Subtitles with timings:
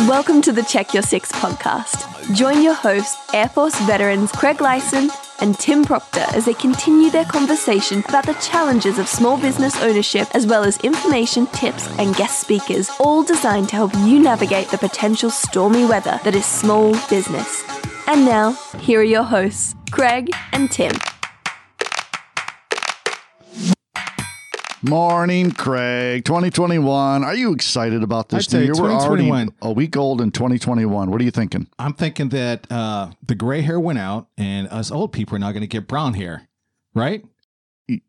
[0.00, 2.34] Welcome to the Check Your Six podcast.
[2.34, 5.08] Join your hosts, Air Force veterans Craig Lyson
[5.40, 10.28] and Tim Proctor, as they continue their conversation about the challenges of small business ownership,
[10.34, 14.76] as well as information, tips, and guest speakers, all designed to help you navigate the
[14.76, 17.64] potential stormy weather that is small business.
[18.06, 20.92] And now, here are your hosts, Craig and Tim.
[24.82, 26.24] Morning, Craig.
[26.24, 27.24] 2021.
[27.24, 28.74] Are you excited about this I'd new year?
[28.74, 29.54] We're already 2021.
[29.62, 31.10] a week old in 2021.
[31.10, 31.66] What are you thinking?
[31.78, 35.50] I'm thinking that uh, the gray hair went out, and us old people are now
[35.52, 36.48] going to get brown hair,
[36.94, 37.24] right?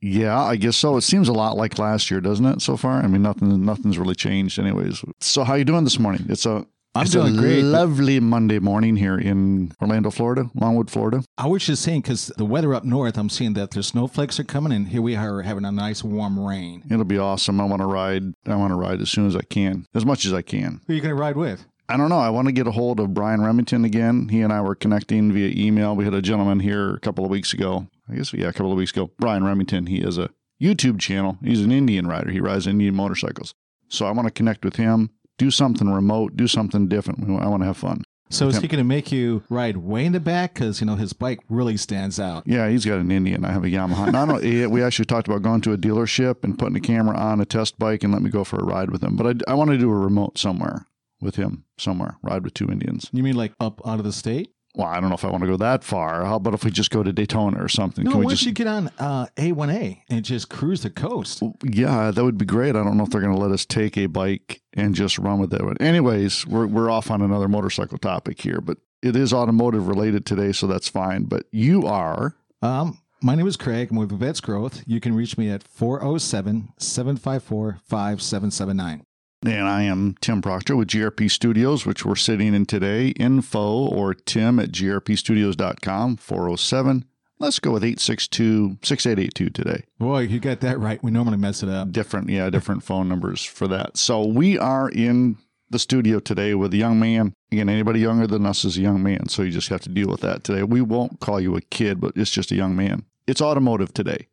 [0.01, 0.97] Yeah, I guess so.
[0.97, 2.61] It seems a lot like last year, doesn't it?
[2.61, 5.05] So far, I mean, nothing, nothing's really changed, anyways.
[5.21, 6.25] So, how you doing this morning?
[6.27, 6.65] It's a,
[6.97, 7.61] I'm it's doing a great.
[7.61, 11.23] lovely Monday morning here in Orlando, Florida, Longwood, Florida.
[11.37, 14.43] I was just saying because the weather up north, I'm seeing that the snowflakes are
[14.43, 16.83] coming, and here we are having a nice warm rain.
[16.89, 17.61] It'll be awesome.
[17.61, 18.23] I want to ride.
[18.47, 20.81] I want to ride as soon as I can, as much as I can.
[20.87, 21.65] Who are you going to ride with?
[21.87, 22.17] I don't know.
[22.17, 24.29] I want to get a hold of Brian Remington again.
[24.29, 25.95] He and I were connecting via email.
[25.95, 27.87] We had a gentleman here a couple of weeks ago.
[28.09, 29.11] I guess, yeah, a couple of weeks ago.
[29.19, 29.85] Brian Remington.
[29.85, 31.37] He has a YouTube channel.
[31.43, 32.31] He's an Indian rider.
[32.31, 33.53] He rides Indian motorcycles.
[33.89, 37.29] So I want to connect with him, do something remote, do something different.
[37.29, 38.03] I want to have fun.
[38.29, 40.53] So is he going to make you ride way in the back?
[40.53, 42.43] Because, you know, his bike really stands out.
[42.45, 43.45] Yeah, he's got an Indian.
[43.45, 44.11] I have a Yamaha.
[44.11, 47.39] No, no, we actually talked about going to a dealership and putting a camera on
[47.39, 49.15] a test bike and let me go for a ride with him.
[49.15, 50.87] But I, I want to do a remote somewhere
[51.21, 53.09] with him, somewhere, ride with two Indians.
[53.13, 54.51] You mean like up out of the state?
[54.77, 56.23] Well, I don't know if I want to go that far.
[56.23, 58.05] How about if we just go to Daytona or something?
[58.05, 61.41] No, Can we once just you get on uh, A1A and just cruise the coast.
[61.63, 62.75] Yeah, that would be great.
[62.75, 65.39] I don't know if they're going to let us take a bike and just run
[65.39, 65.61] with it.
[65.61, 70.25] But anyways, we're we're off on another motorcycle topic here, but it is automotive related
[70.25, 71.23] today, so that's fine.
[71.23, 73.89] But you are Um, my name is Craig.
[73.89, 74.83] I'm with Vets Growth.
[74.85, 79.03] You can reach me at 407 754 5779.
[79.45, 83.09] And I am Tim Proctor with GRP Studios, which we're sitting in today.
[83.09, 87.05] Info or Tim at grpstudios.com 407.
[87.39, 89.83] Let's go with 862 6882 today.
[89.99, 91.01] Boy, you got that right.
[91.03, 91.91] We normally mess it up.
[91.91, 95.37] different yeah different phone numbers for that so we are in
[95.69, 99.03] the studio today with a young man again anybody younger than us is a young
[99.03, 101.61] man so you just have to deal with that today we won't call you a
[101.61, 104.27] kid but it's just a young man it's automotive today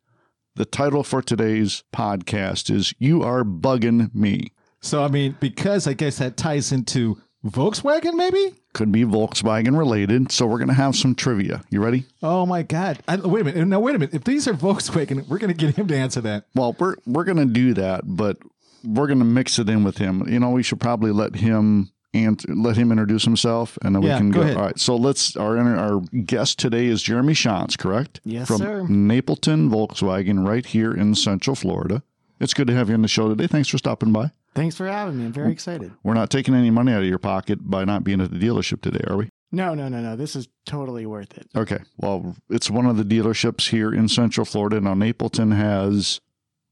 [0.55, 4.47] the title for today's podcast is you are bugging me
[4.85, 8.53] So, I mean, because I guess that ties into Volkswagen, maybe?
[8.73, 12.61] could be volkswagen related so we're going to have some trivia you ready Oh my
[12.61, 12.99] God.
[13.07, 13.65] I, wait a minute.
[13.69, 14.13] No, wait a minute.
[14.13, 16.47] If these are Volkswagen, we're going to get him to answer that.
[16.55, 18.37] Well, we're we're gonna do that, but
[18.83, 20.27] we're gonna mix it in with him.
[20.27, 24.15] You know, we should probably let him and let him introduce himself, and then Yeah,
[24.15, 24.43] we can go go.
[24.43, 24.57] ahead.
[24.57, 24.77] All right.
[24.79, 28.19] So let's our our guest today is Jeremy Shontz, correct?
[28.25, 28.81] Yes, From sir.
[28.89, 32.03] Napleton Volkswagen, right here in Central Florida.
[32.41, 33.47] It's good to have you on the show today.
[33.47, 34.31] Thanks for stopping by.
[34.55, 35.25] Thanks for having me.
[35.25, 35.91] I'm very excited.
[36.03, 38.81] We're not taking any money out of your pocket by not being at the dealership
[38.81, 39.29] today, are we?
[39.51, 40.15] No, no, no, no.
[40.15, 41.47] This is totally worth it.
[41.55, 41.79] Okay.
[41.97, 44.79] Well, it's one of the dealerships here in Central Florida.
[44.81, 46.19] Now, Napleton has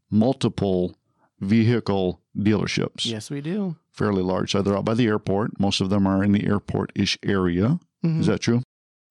[0.09, 0.95] multiple
[1.39, 3.05] vehicle dealerships.
[3.05, 3.75] Yes, we do.
[3.91, 4.51] fairly large.
[4.53, 5.59] So they're out by the airport.
[5.59, 7.79] Most of them are in the airport ish area.
[8.03, 8.21] Mhm.
[8.21, 8.63] Is that true?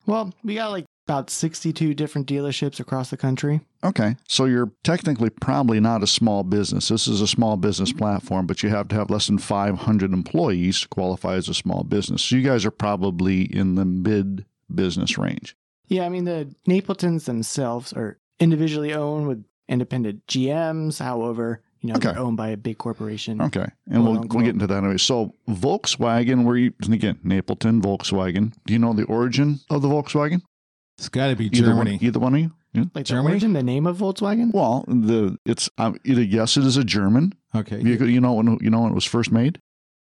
[0.07, 3.61] Well, we got like about 62 different dealerships across the country.
[3.83, 4.17] Okay.
[4.29, 6.89] So you're technically probably not a small business.
[6.89, 10.81] This is a small business platform, but you have to have less than 500 employees
[10.83, 12.23] to qualify as a small business.
[12.23, 15.57] So you guys are probably in the mid business range.
[15.89, 21.01] Yeah, I mean, the Napletons themselves are individually owned with independent GMs.
[21.03, 22.13] However, you know, Okay.
[22.13, 23.43] they're owned by a big corporation.
[23.43, 23.67] Okay.
[23.91, 24.99] And we'll, we'll get into that anyway.
[24.99, 28.53] So Volkswagen, where you, again, Napleton, Volkswagen.
[28.67, 30.43] Do you know the origin of the Volkswagen?
[31.03, 31.97] It's got to be Either Germany.
[31.97, 32.53] One, either one of you?
[32.75, 32.85] Yeah.
[32.95, 33.27] Like Germany?
[33.27, 34.55] the origin, the name of Volkswagen?
[34.55, 37.83] Well, the it's um, either yes, it is a German Okay.
[37.83, 38.09] vehicle.
[38.09, 39.59] You know when you know when it was first made.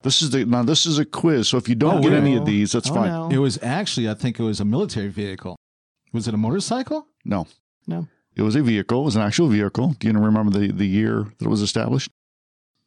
[0.02, 0.62] This is the now.
[0.62, 1.48] This is a quiz.
[1.48, 2.18] So if you don't Oh, get wait.
[2.18, 3.08] any of these, that's Oh, fine.
[3.10, 3.28] no.
[3.28, 5.56] It was actually, I think it was a military vehicle.
[6.14, 7.06] Was it a motorcycle?
[7.26, 7.46] No,
[7.86, 8.08] No.
[8.34, 9.02] it was a vehicle.
[9.02, 9.96] It was an actual vehicle.
[9.98, 12.08] Do you remember the the year that it was established?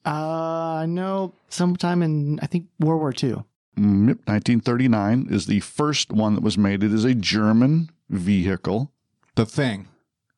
[0.03, 3.44] Uh, no, sometime in, I think, World War II.
[3.79, 6.84] Mm, yep, 1939 is the first one that was made.
[6.84, 8.91] It is a German vehicle.
[9.35, 9.87] The thing.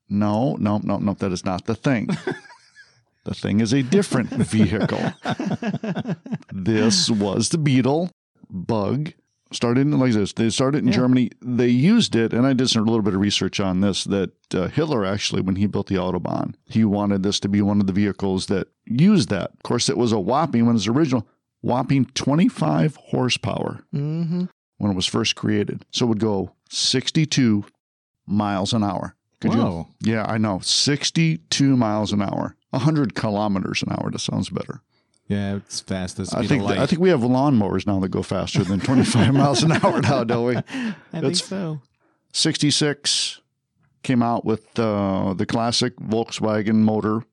[0.08, 1.14] No, no, no, no.
[1.14, 2.08] That is not the thing.
[3.24, 5.14] the thing is a different vehicle.
[6.54, 8.12] This was the Beetle
[8.50, 9.14] Bug.
[9.54, 10.32] Started in like this.
[10.34, 10.94] They started in Yeah.
[10.94, 11.30] Germany.
[11.42, 14.04] They used it, and I did some, a little bit of research on this.
[14.06, 17.82] That uh, Hitler actually, when he built the autobahn, he wanted this to be one
[17.82, 19.52] of the vehicles that used that.
[19.54, 21.28] Of course, it was a whopping when it was original,
[21.62, 24.46] whopping 25 horsepower hmm
[24.78, 25.86] when it was first created.
[25.92, 27.66] So it would go 62
[28.26, 29.16] miles an hour.
[29.40, 29.88] Could Whoa.
[30.00, 30.14] you?
[30.14, 30.60] Yeah, I know.
[30.60, 32.56] 62 miles an hour.
[32.72, 34.10] 100 kilometers an hour.
[34.10, 34.82] That sounds better.
[35.28, 36.16] Yeah, it's fast.
[36.18, 36.80] Speed I think light.
[36.80, 40.24] I think we have lawnmowers now that go faster than 25 miles an hour now,
[40.24, 40.56] don't we?
[41.14, 41.82] I think so.
[42.34, 43.40] 66
[44.04, 47.24] came out with uh, the classic Volkswagen motor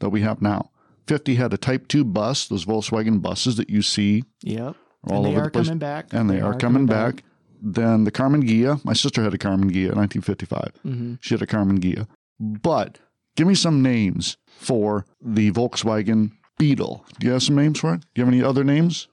[0.00, 0.70] that we have now.
[1.06, 4.76] 50 had a Type 2 bus, those Volkswagen buses that you see Yep.
[5.08, 5.66] all and they over are the place.
[5.66, 6.12] coming back.
[6.12, 7.22] and they, are, coming back.
[7.62, 8.84] Then the Karmann Ghia.
[8.84, 10.72] My sister had a Karmann Ghia in 1955.
[10.82, 12.06] hmm She had a Karmann Ghia.
[12.38, 12.98] But
[13.36, 17.04] give me some names for the Volkswagen Beetle.
[17.18, 18.00] Do you have some names for it?
[18.00, 19.08] Do you have any other names?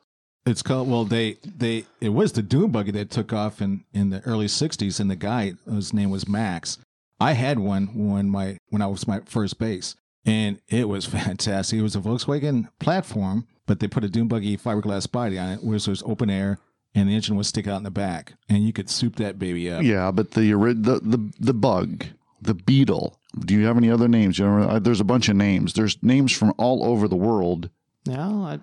[0.45, 4.09] It's called well they they it was the dune buggy that took off in in
[4.09, 6.77] the early 60s and the guy his name was Max.
[7.21, 9.95] I had one when my when I was my first base
[10.25, 11.79] and it was fantastic.
[11.79, 15.63] It was a Volkswagen platform, but they put a dune buggy fiberglass body on it,
[15.63, 16.59] which was open air
[16.95, 19.69] and the engine would stick out in the back and you could soup that baby
[19.71, 19.81] up.
[19.83, 22.05] Yeah, but the the the, the bug,
[22.41, 23.19] the Beetle.
[23.39, 24.37] Do you have any other names?
[24.37, 25.73] You know, uh, there's a bunch of names.
[25.73, 27.69] There's names from all over the world.
[28.05, 28.59] No, I,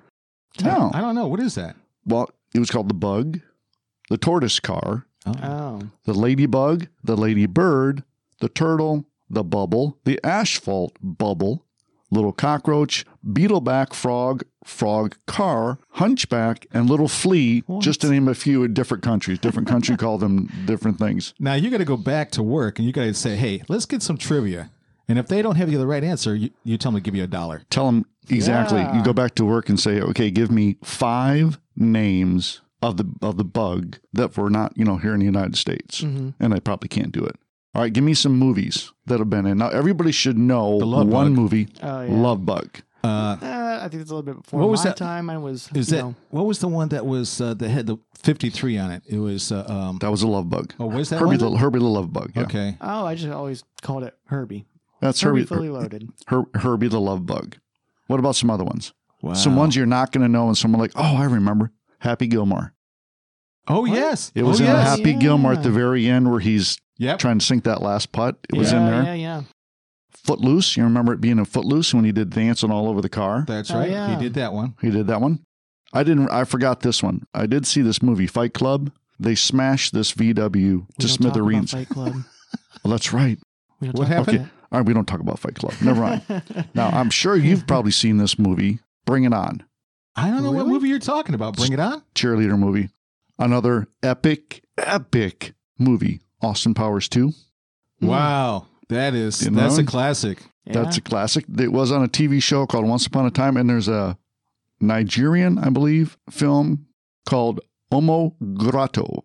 [0.63, 1.75] No, I don't know what is that?
[2.07, 3.41] well, it was called the Bug,
[4.11, 5.35] the Tortoise Car, Oh.
[5.43, 8.05] oh, the Ladybug, the Ladybird,
[8.41, 11.65] the Turtle, the Bubble, the Asphalt Bubble,
[12.11, 17.83] Little Cockroach, Beetleback Frog, Frog Car, Hunchback, and Little Flea, What?
[17.83, 19.39] just to name a few in different countries.
[19.39, 21.33] Different country call them different things.
[21.39, 23.87] Now you got to go back to work and you got to say, "Hey, let's
[23.87, 24.71] get some trivia."
[25.09, 27.17] And if they don't have you the right answer, you, you tell them to give
[27.17, 27.63] you a dollar.
[27.71, 28.79] Tell them exactly.
[28.79, 28.97] Yeah.
[28.99, 33.37] You go back to work and say, okay, give me five names of the of
[33.37, 36.01] the bug that were not, you know, here in the United States.
[36.03, 36.35] Mhm.
[36.39, 37.37] And I probably can't do it.
[37.75, 39.59] All right, give me some movies that have been in.
[39.59, 41.33] Now everybody should know The Love one Bug.
[41.39, 42.13] movie, oh yeah.
[42.13, 42.69] Love Bug.
[43.03, 43.07] Uh,
[43.41, 44.97] Uh, I think it's a little bit before What was my that?
[44.97, 45.31] time.
[45.31, 45.71] I was.
[45.75, 48.51] is you that know, what was the one that was uh, that had the fifty
[48.51, 49.03] three on it?
[49.09, 50.75] It was uh, um, That was a Love Bug.
[50.81, 51.53] oh, was that Herbie one?
[51.53, 52.33] the Herbie the Love Bug.
[52.35, 52.43] Yeah.
[52.43, 54.67] Okay, Oh, I just always called it Herbie.
[55.01, 56.09] That's Herbie Herbie fully loaded.
[56.27, 57.57] Her, Herbie the Love Bug.
[58.09, 58.93] What about some other ones?
[59.23, 59.33] wow.
[59.35, 61.71] Some ones you're not going to know and someone like, "Oh, I remember.
[62.01, 62.75] Happy Gilmore."
[63.69, 63.93] Oh What?
[63.93, 64.89] yes, It was oh, in yes.
[64.99, 65.19] Happy Yeah.
[65.19, 67.19] Gilmore at the very end where he's Yep.
[67.19, 68.37] trying to sink that last putt.
[68.49, 69.03] It was in there.
[69.03, 69.43] Yeah, yeah.
[70.13, 70.77] Footloose.
[70.77, 73.45] You remember it being in Footloose when he did dancing all over the car?
[73.47, 73.91] That's Oh, right.
[73.91, 74.15] yeah.
[74.17, 74.75] He did that one.
[74.81, 75.41] He did that one.
[75.93, 76.31] I didn't.
[76.31, 77.23] I forgot this one.
[77.35, 78.93] I did see this movie, Fight Club.
[79.19, 81.73] They smashed this VW We to don't talk about smithereens.
[81.73, 82.15] Fight Club.
[82.85, 83.39] Well, that's right.
[83.81, 84.51] We don't What talk about happened?
[84.73, 85.75] All right, we don't talk about Fight Club.
[85.83, 86.23] Never mind.
[86.75, 88.79] now, I'm sure you've probably seen this movie.
[89.05, 89.63] Bring it on,
[90.17, 90.73] I don't know what Really?
[90.73, 91.57] movie you're talking about.
[91.57, 92.03] Bring it on.
[92.15, 92.89] cheerleader movie.
[93.39, 96.21] Another epic, epic movie.
[96.43, 97.33] Austin Powers Two.
[98.01, 98.07] Hmm.
[98.07, 99.83] Wow, that is You that's know?
[99.83, 100.43] a classic.
[100.67, 101.47] That's a classic.
[101.59, 104.17] It was on a TV show called Once Upon a Time, and there's a
[104.81, 106.87] Nigerian, I believe, film
[107.27, 107.61] called
[107.93, 109.25] Omo Ghetto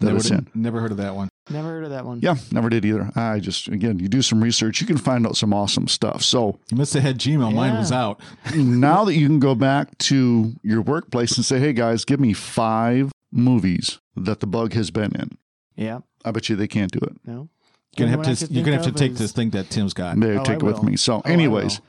[0.00, 0.48] that never, it's in.
[0.54, 1.28] never heard of that one.
[1.50, 2.20] Never heard of that one.
[2.20, 3.10] Yeah, never did either.
[3.16, 6.22] I just again, you do some research, you can find out some awesome stuff.
[6.22, 7.54] So You must have had Gmail.
[7.54, 8.20] Mine was out.
[8.54, 12.32] now that you can go back to your workplace and say, "Hey guys, give me
[12.32, 15.38] five movies that the bug has been in,"
[15.76, 16.00] Yeah.
[16.24, 17.16] I bet you they can't do it.
[17.26, 17.48] No.
[17.96, 18.46] You're gonna Only have one I to.
[18.46, 20.18] could You're gonna think have to of take is- this thing that Tim's got.
[20.18, 20.84] They Oh, take I it with will.
[20.84, 20.96] me.
[20.96, 21.86] So, Oh, I anyways, will.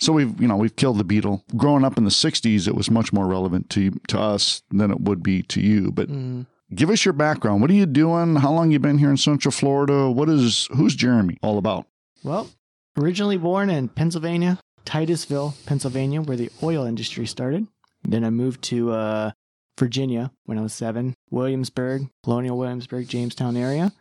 [0.00, 1.44] so we've you know we've killed the beetle.
[1.56, 5.00] Growing up in the '60s, it was much more relevant to to us than it
[5.00, 5.90] would be to you.
[5.92, 6.46] But Mm.
[6.74, 7.60] give us your background.
[7.60, 8.36] What are you doing?
[8.36, 10.10] How long you been here in Central Florida?
[10.10, 11.86] What is who's Jeremy all about?
[12.24, 12.48] Well,
[12.96, 17.66] originally born in Pennsylvania, Titusville, Pennsylvania, where the oil industry started.
[18.04, 19.30] Then I moved to uh,
[19.78, 23.92] Virginia when I was seven, Williamsburg, Colonial Williamsburg, Jamestown area.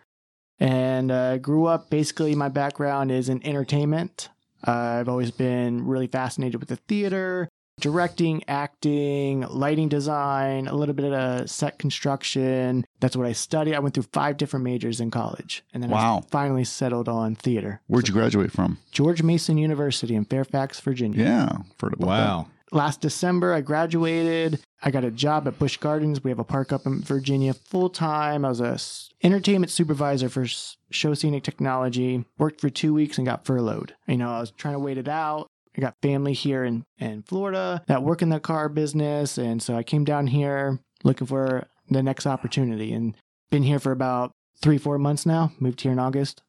[0.60, 4.30] And uh, grew up basically, my background is in entertainment.
[4.68, 7.50] Uh, I've always been really fascinated with the theater,
[7.80, 12.86] directing, acting, lighting design, a little bit of set construction.
[13.00, 13.74] That's what I studied.
[13.74, 15.64] I went through five different majors in college.
[15.74, 16.20] And then Wow.
[16.20, 17.82] I finally settled on theater.
[17.88, 18.78] Where'd you graduate from?
[18.92, 21.24] George Mason University in Fairfax, Virginia.
[21.24, 22.48] Yeah, heard about Wow.
[22.74, 24.62] Last December, I graduated.
[24.82, 26.24] I got a job at Busch Gardens.
[26.24, 28.46] We have a park up in Virginia full time.
[28.46, 28.80] I was a
[29.26, 30.46] entertainment supervisor for
[30.90, 32.24] Show Scenic Technology.
[32.38, 33.94] Worked for two weeks and got furloughed.
[34.08, 35.48] You know, I was trying to wait it out.
[35.78, 39.38] I got family here in, in Florida that work in the car business.
[39.38, 43.16] And so I came down here looking for the next opportunity and
[43.50, 45.52] been here for about three, four months now.
[45.60, 46.42] Moved here in August.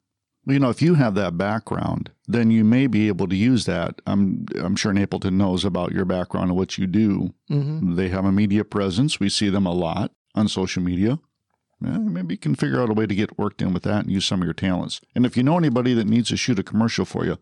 [0.45, 3.65] Well, you know, if you have that background, then you may be able to use
[3.67, 4.03] that.
[4.07, 7.35] I'm I'm sure Napleton knows about your background and what you do.
[7.51, 7.95] Mm-hmm.
[7.95, 9.21] They have a media presence.
[9.21, 11.19] We see them a lot on social media.
[11.81, 14.11] Yeah, maybe you can figure out a way to get worked in with that and
[14.11, 15.01] use some of your talents.
[15.15, 17.39] And if you know anybody that needs to shoot a commercial for you,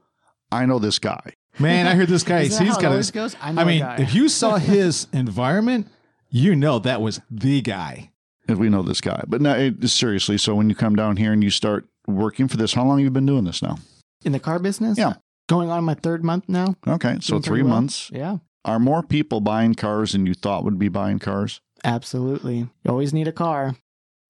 [0.51, 1.35] I know this guy.
[1.59, 2.41] Man, I heard this guy.
[2.43, 3.13] Isn't that he's how it got always a.
[3.13, 3.37] goes?
[3.41, 3.97] I know I a mean, guy.
[3.99, 5.89] if you saw his environment,
[6.31, 8.13] you know that was the guy.
[8.49, 10.37] If we know this guy, but no, it, seriously.
[10.37, 13.05] So when you come down here and you start working for this, how long have
[13.05, 13.79] you been doing this now?
[14.23, 14.99] in the car business.
[14.99, 15.15] Yeah.
[15.49, 16.77] Going on my third month now.
[16.87, 17.71] Okay, so Doing three well.
[17.73, 18.11] months.
[18.13, 18.37] Yeah.
[18.67, 21.61] Are more people buying cars than you thought would be buying cars?
[21.85, 22.59] Absolutely.
[22.59, 23.77] You always need a car.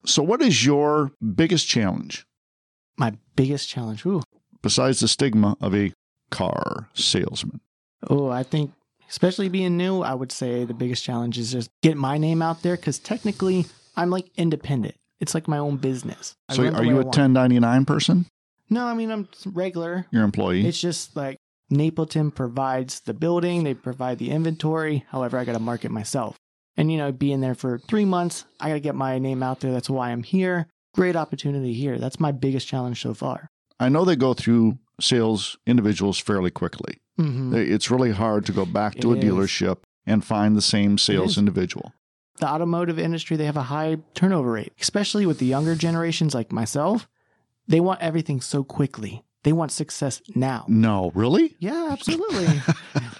[0.06, 2.25] So, what is your biggest challenge
[2.96, 4.06] My biggest challenge.
[4.06, 4.22] Ooh.
[4.62, 5.92] besides the stigma of a
[6.30, 7.60] car salesman?
[8.08, 8.70] Oh, I think,
[9.10, 12.62] especially being new, I would say the biggest challenge is just get my name out
[12.62, 14.94] there because technically I'm like independent.
[15.21, 16.35] It's like my own business.
[16.49, 18.27] I So, are you a 1099 person?
[18.71, 20.07] No, I mean, I'm regular.
[20.11, 20.67] Your employee?
[20.67, 21.37] It's just like
[21.73, 25.05] Napleton provides the building, they provide the inventory.
[25.09, 26.37] However, I got to market myself.
[26.77, 29.61] And, you know, being there for three months, I got to get my name out
[29.61, 29.73] there.
[29.73, 30.67] That's why I'm here.
[30.95, 31.99] Great opportunity here.
[31.99, 33.49] That's my biggest challenge so far.
[33.79, 36.99] I know they go through sales individuals fairly quickly.
[37.17, 39.25] hmm It's really hard to go back to It a is.
[39.25, 41.93] dealership and find the same sales individual.
[42.40, 46.50] The automotive industry, they have a high turnover rate, especially with the younger generations like
[46.52, 47.09] myself.
[47.68, 49.23] They want everything so quickly.
[49.42, 50.64] They want success now.
[50.68, 51.56] No, really?
[51.61, 52.61] Yeah, absolutely.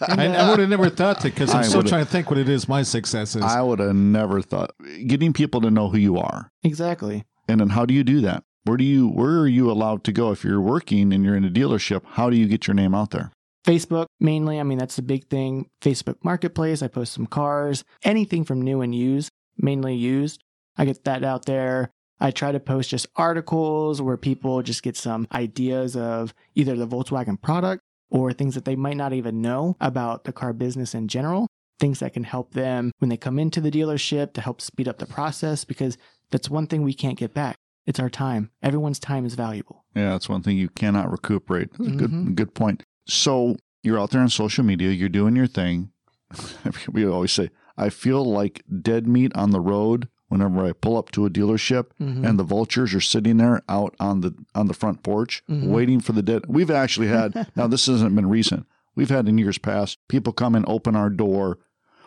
[0.08, 2.10] And, I, uh, I would have never thought that because I'm I still trying to
[2.10, 3.42] think what it is my success is.
[3.42, 4.70] I would have never thought
[5.06, 6.50] getting people to know who you are.
[6.62, 7.24] exactly.
[7.48, 8.42] And then how do you do that?
[8.64, 11.44] Where do you where are you allowed to go if you're working and you're in
[11.44, 12.02] a dealership?
[12.12, 13.30] How do you get your name out there?
[13.64, 14.58] Facebook mainly.
[14.58, 15.68] I mean, that's the big thing.
[15.80, 16.82] Facebook Marketplace.
[16.82, 20.42] I post some cars, anything from new and used, mainly used.
[20.76, 21.90] I get that out there.
[22.20, 26.86] I try to post just articles where people just get some ideas of either the
[26.86, 31.08] Volkswagen product or things that they might not even know about the car business in
[31.08, 31.46] general.
[31.78, 34.98] Things that can help them when they come into the dealership to help speed up
[34.98, 35.96] the process because
[36.30, 37.56] that's one thing we can't get back.
[37.86, 38.50] It's our time.
[38.62, 39.84] Everyone's time is valuable.
[39.96, 41.70] Yeah, that's one thing you cannot recuperate.
[41.72, 42.34] That's a good Mhm.
[42.34, 42.82] good point.
[43.10, 45.90] So you're out there on social media, you're doing your thing.
[46.92, 51.10] we always say, I feel like dead meat on the road whenever I pull up
[51.12, 52.24] to a dealership Mhm.
[52.24, 55.66] and the vultures are sitting there out on the on the front porch Mhm.
[55.70, 56.44] waiting for the dead.
[56.46, 58.64] We've actually had now this hasn't been recent.
[58.94, 61.58] We've had in years past people come and open our door.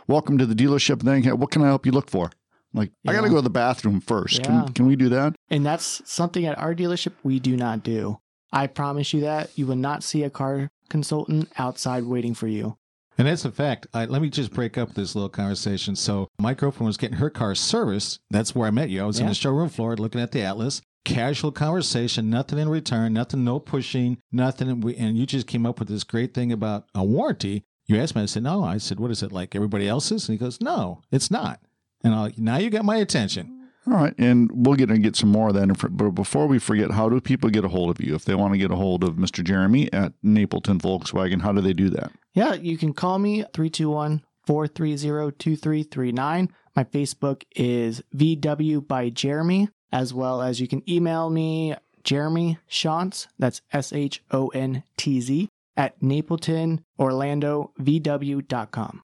[0.07, 1.00] Welcome to the dealership.
[1.01, 2.31] And then what can I help you look for?
[2.74, 4.39] Like I got to go to the bathroom first.
[4.39, 4.45] Yeah.
[4.63, 5.36] Can can we do that?
[5.50, 8.19] And that's something at our dealership we do not do.
[8.53, 12.78] I promise you that you will not see a car consultant outside waiting for you.
[13.18, 13.88] And that's a fact.
[13.96, 15.96] I, let me just break up this little conversation.
[15.96, 18.20] So, my girlfriend was getting her car serviced.
[18.30, 19.02] That's where I met you.
[19.02, 20.84] I was in the showroom floor looking at the Atlas.
[21.04, 24.70] Casual conversation, nothing in return, nothing, no pushing, nothing.
[24.70, 27.64] And, we, and you just came up with this great thing about a warranty.
[27.88, 28.64] You asked me, I said, no.
[28.64, 30.30] I said, what is it like everybody else's?
[30.30, 31.60] And he goes, no, it's not.
[32.04, 33.62] And I, now you got my attention.
[33.86, 35.68] All right, and we'll get and get some more of that.
[35.92, 38.54] But before we forget, how do people get a hold of you if they want
[38.54, 39.44] to get a hold of Mr.
[39.44, 41.42] Jeremy at Napleton Volkswagen?
[41.42, 42.13] How do they do that?
[42.34, 46.50] Yeah, you can call me 321 430 2339.
[46.75, 53.28] My Facebook is VW by Jeremy, as well as you can email me Jeremy Shontz,
[53.40, 59.02] that's S H O N T Z, at NapletonOrlandoVW.com.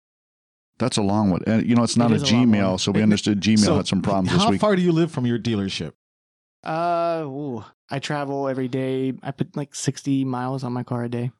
[0.79, 1.43] That's a long one.
[1.45, 3.75] And you know, it's not It a is a Gmail, so we understood Gmail So,
[3.77, 4.61] had some problems How this week.
[4.61, 5.91] How far do you live from your dealership?
[6.63, 9.13] Uh, ooh, I travel every day.
[9.23, 11.31] I put like 60 miles on my car a day.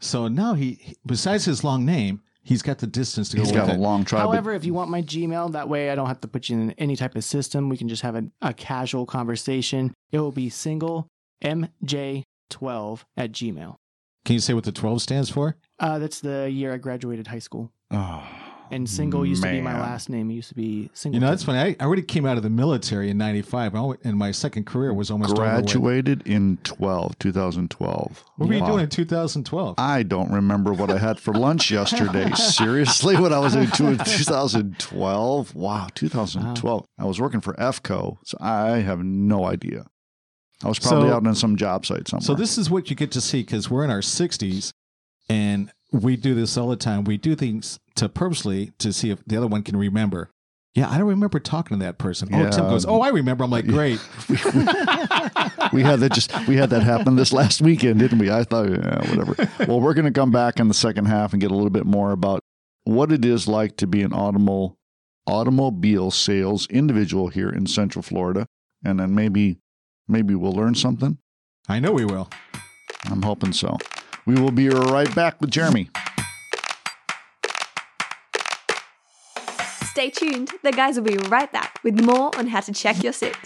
[0.00, 3.52] So now he, he- besides his long name, he's got the distance to go He's
[3.52, 4.22] with got a long trial.
[4.28, 6.70] However, if you want my Gmail, that way I don't have to put you in
[6.72, 7.68] any type of system.
[7.68, 9.94] We can just have a, a casual conversation.
[10.12, 11.08] It will be single
[11.44, 13.76] MJ12 at Gmail.
[14.24, 15.56] Can you say what the 12 stands for?
[15.78, 17.72] Uh, that's the year I graduated high school.
[17.92, 18.26] oh,
[18.70, 20.30] And single used to be my last name.
[20.30, 21.16] It used to be single.
[21.16, 21.58] You know, that's funny.
[21.58, 25.10] I, I already came out of the military in 95, and my second career was
[25.10, 25.42] almost over.
[25.42, 28.24] Graduated in 12, 2012.
[28.36, 28.66] What were you Wow.
[28.66, 29.74] doing in 2012?
[29.78, 32.30] I don't remember what I had for lunch yesterday.
[32.34, 33.66] Seriously, what I was doing
[33.98, 35.54] in 2012?
[35.54, 36.86] Wow, 2012.
[36.98, 39.86] I was working for EFCO, so I have no idea.
[40.64, 42.24] I was probably So- out on some job site somewhere.
[42.24, 44.72] So this is what you get to see because we're in our 60s,
[45.28, 47.04] and we do this all the time.
[47.04, 50.30] We do things to purposely to see if the other one can remember.
[50.74, 52.28] Yeah, I don't remember talking to that person.
[52.34, 53.44] Oh, Tim goes, um, oh, I remember.
[53.44, 53.98] I'm like, great.
[55.72, 58.30] we had that just we had that happen this last weekend, didn't we?
[58.30, 59.48] I thought, yeah, whatever.
[59.66, 61.86] Well, we're going to come back in the second half and get a little bit
[61.86, 62.40] more about
[62.84, 64.76] what it is like to be an automobile
[65.26, 68.46] automobile sales individual here in Central Florida,
[68.84, 69.58] and then maybe
[70.06, 71.16] maybe we'll learn something.
[71.68, 72.28] I know we will.
[73.06, 73.78] I'm hoping so.
[74.26, 75.88] We will be right back with Jeremy.
[79.84, 80.50] Stay tuned.
[80.62, 83.38] The guys will be right back with more on how to check your six.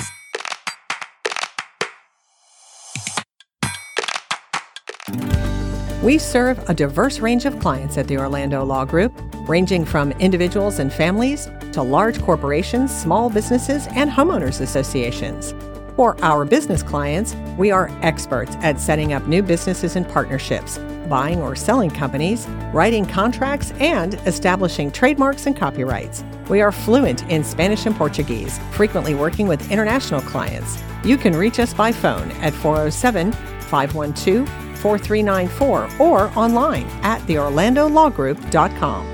[6.02, 9.12] We serve a diverse range of clients at the Orlando Law Group,
[9.46, 15.52] ranging from individuals and families to large corporations, small businesses, and homeowners associations.
[15.96, 20.78] For our business clients, we are experts at setting up new businesses and partnerships,
[21.08, 26.24] buying or selling companies, writing contracts, and establishing trademarks and copyrights.
[26.48, 30.82] We are fluent in Spanish and Portuguese, frequently working with international clients.
[31.04, 39.06] You can reach us by phone at 407 512 4394 or online at theorlandolawgroup.com.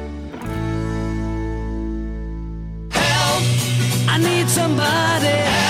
[2.93, 3.43] Help!
[4.09, 5.66] I need somebody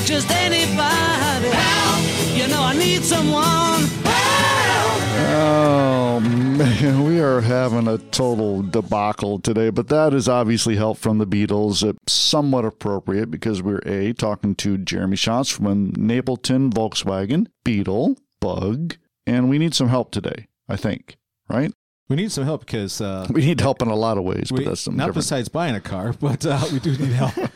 [0.00, 2.36] not just anybody help.
[2.36, 5.02] You know I need someone help.
[5.32, 11.18] Oh man, we are having a total debacle today, but that is obviously help from
[11.18, 11.86] the Beatles.
[11.86, 18.96] It's somewhat appropriate because we're a talking to Jeremy Shontz from Napleton Volkswagen Beetle Bug,
[19.26, 20.46] and we need some help today.
[20.66, 21.16] I think,
[21.48, 21.72] right?
[22.08, 24.64] We need some help because uh, We need help in a lot of ways, but
[24.64, 25.24] that's some not different.
[25.26, 27.34] besides buying a car, but uh, we do need help.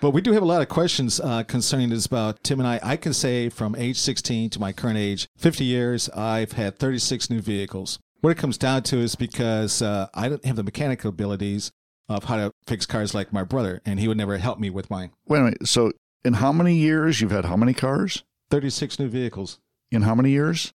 [0.00, 2.80] but we do have a lot of questions uh, concerning this about Tim and I.
[2.82, 7.30] I can say from age 16 to my current age, 50 years, I've had 36
[7.30, 7.98] new vehicles.
[8.20, 11.70] What it comes down to is because uh, I don't have the mechanical abilities
[12.08, 14.90] of how to fix cars like my brother, and he would never help me with
[14.90, 15.10] mine.
[15.26, 15.68] Wait a minute.
[15.68, 15.92] So,
[16.24, 18.24] in how many years you've had how many cars?
[18.50, 19.58] 36 new vehicles
[19.90, 20.72] In how many years?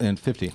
[0.00, 0.54] In 50.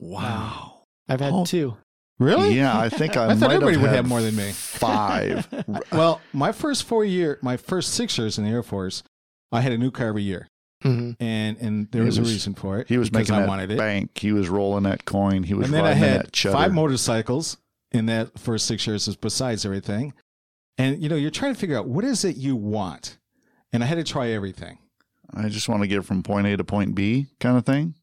[0.00, 0.84] Wow.
[1.08, 1.44] I've had Oh.
[1.44, 1.76] two.
[2.18, 2.54] Really?
[2.54, 4.52] Yeah, I think I, I thought might everybody have would had have more than me.
[4.52, 5.48] Five.
[5.92, 9.02] Well, my first four year, my first six years in the Air Force,
[9.52, 10.48] I had a new car every year,
[10.82, 12.88] hmm and and there was, was- a reason for it.
[12.88, 13.78] He was making I that wanted it.
[13.78, 14.18] bank.
[14.18, 15.42] He was rolling that coin.
[15.42, 17.56] He was and then I had five motorcycles
[17.92, 20.12] in that first six years, besides everything.
[20.78, 23.18] And you know, you're trying to figure out what is it you want,
[23.72, 24.78] and I had to try everything.
[25.32, 27.94] I just want to get from point A to point B, kind of thing.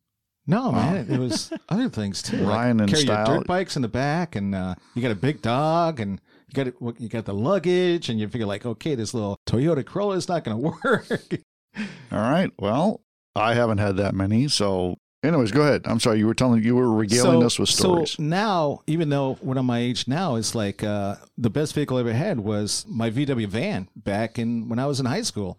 [0.48, 2.38] No, man, it was other things too.
[2.38, 3.28] like Ryan and carry style.
[3.28, 6.54] your dirt bikes in the back, and uh, you got a big dog, and you
[6.56, 10.16] got it, you got the luggage, and you figure like, okay, this little Toyota Corolla
[10.16, 11.08] is not going to work.
[12.12, 12.52] All right.
[12.60, 13.02] Well,
[13.36, 14.48] I haven't had that many.
[14.50, 15.84] So, anyways, go ahead.
[15.86, 16.20] I'm sorry.
[16.20, 18.12] You were telling you were regaling us with stories.
[18.12, 21.98] So now, even though when I'm my age now, it's like uh, the best vehicle
[21.98, 25.58] I ever had was my VW van back in when I was in high school,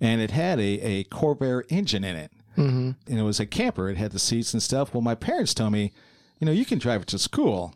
[0.00, 3.88] and it had a a Corvair engine in it, hmm and it was a camper.
[3.88, 4.92] It had the seats and stuff.
[4.94, 5.92] Well, my parents told me,
[6.38, 7.74] you know, you can drive it to school,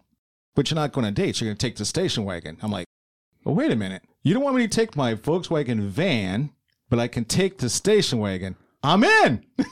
[0.54, 1.40] but you're not going on dates.
[1.40, 2.58] You're going to take the station wagon.
[2.62, 2.86] I'm like,
[3.44, 4.02] well, wait a minute.
[4.22, 6.50] You don't want me to take my Volkswagen van,
[6.90, 8.56] but I can take the station wagon.
[8.82, 9.44] I'm in.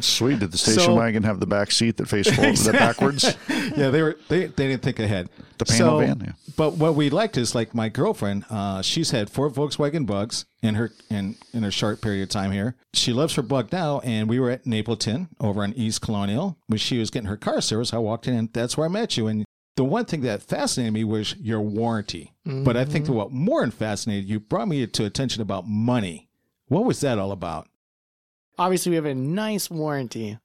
[0.00, 0.40] Sweet.
[0.40, 3.36] Did the station So- wagon have the back seat that faced forward, that backwards?
[3.48, 5.28] yeah, they were they, they didn't think ahead.
[5.58, 6.32] The panel van, yeah.
[6.56, 10.74] But what we liked is like my girlfriend, uh, she's had four Volkswagen bugs in
[10.74, 12.74] her in in her short period of time here.
[12.92, 16.78] She loves her bug now, and we were at Napleton over on East Colonial when
[16.78, 17.92] she was getting her car service.
[17.94, 19.28] I walked in, and that's where I met you.
[19.28, 19.44] And
[19.76, 22.32] the one thing that fascinated me was your warranty.
[22.44, 26.28] But I think what more fascinated you brought me to attention about money.
[26.66, 27.68] What was that all about?
[28.58, 30.38] Obviously, we have a nice warranty.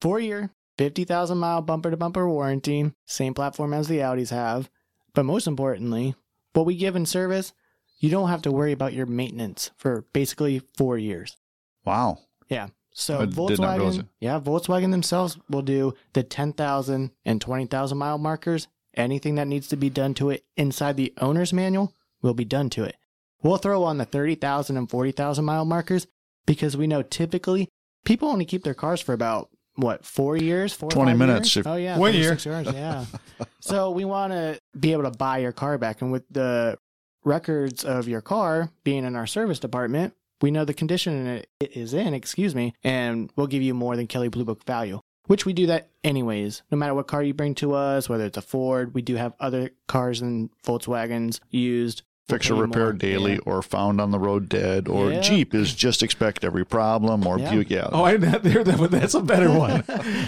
[0.00, 4.70] Four year, 50,000 mile bumper to bumper warranty, same platform as the Audis have.
[5.14, 6.14] But most importantly,
[6.52, 7.52] what we give in service,
[7.98, 11.36] you don't have to worry about your maintenance for basically four years.
[11.84, 12.18] Wow.
[12.48, 12.68] Yeah.
[12.92, 17.98] So I did not realize Volkswagen, yeah, Volkswagen themselves will do the 10,000 and 20,000
[17.98, 18.68] mile markers.
[18.94, 22.70] Anything that needs to be done to it inside the owner's manual will be done
[22.70, 22.96] to it.
[23.42, 26.06] We'll throw on the 30,000 and 40,000 mile markers
[26.46, 27.68] because we know typically
[28.04, 31.66] people only keep their cars for about what four years, four or 20 minutes years?
[31.66, 32.36] if- oh yeah, One year.
[32.36, 33.04] 36 Years, yeah.
[33.60, 36.78] so we want to be able to buy your car back, and with the
[37.24, 41.92] records of your car being in our service department, we know the condition it is
[41.94, 42.14] in.
[42.14, 45.00] Excuse me, and we'll give you more than Kelley Blue Book value.
[45.26, 46.62] Which we do that anyways.
[46.70, 49.34] No matter what car you bring to us, whether it's a Ford, we do have
[49.40, 52.02] other cars and Volkswagens used.
[52.28, 52.92] We'll Fix or repair more.
[52.94, 53.38] daily Yeah.
[53.46, 55.20] or found on the road dead or Yeah.
[55.20, 57.50] Jeep is just expect every problem or Yeah.
[57.52, 57.70] Buick.
[57.70, 57.88] Yeah.
[57.92, 59.84] Oh, I didn't hear that, but that's a better one.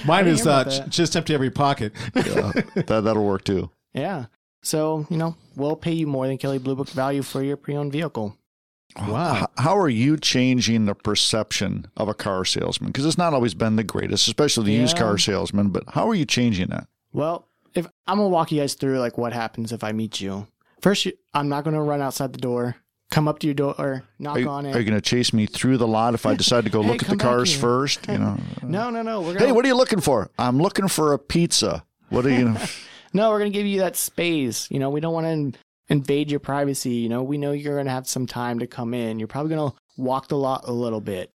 [0.07, 1.93] Mine is uh, about just empty every pocket.
[2.15, 2.53] yeah.
[2.77, 3.71] that, that'll work too.
[3.95, 4.27] Yeah.
[4.63, 7.75] So, you know, we'll pay you more than Kelley Blue Book value for your pre
[7.77, 8.37] owned vehicle.
[8.97, 9.49] Wow.
[9.59, 12.91] How are you changing the perception of a car salesman?
[12.91, 15.69] Because it's not always been the greatest, especially the used car salesman.
[15.71, 16.87] But how are you changing that?
[17.13, 20.47] Well, if I'm gonna walk you guys through like what happens if I meet you.
[20.81, 22.77] First, you, I'm not gonna run outside the door,
[23.11, 24.75] come up to your door, knock Are you, on it.
[24.75, 26.89] are you going to chase me through the lot if I decide to go Hey,
[26.89, 28.07] look at the cars first?
[28.09, 28.39] You know.
[28.63, 29.21] no, no, no.
[29.21, 30.31] We're gonna Hey, what are you looking for?
[30.39, 31.85] I'm looking for a pizza.
[32.11, 32.55] What are you?
[33.13, 34.71] no, we're gonna give you that space.
[34.71, 36.95] You know, we don't want to invade your privacy.
[36.95, 39.19] You know, we know you're gonna have some time to come in.
[39.19, 41.33] You're probably gonna walk the lot a little bit.